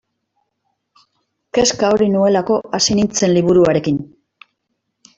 Kezka 1.59 1.93
hori 1.97 2.09
nuelako 2.15 2.59
hasi 2.79 3.01
nintzen 3.01 3.39
liburuarekin. 3.39 4.05